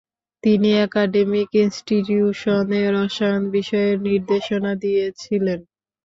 [0.43, 5.59] তিনি একাডেমিক ইনস্টিটিউশনে রসায়ন বিষয়ে নির্দেশনা দিয়েছিলেন।